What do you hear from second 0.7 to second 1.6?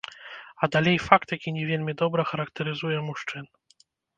далей факт, які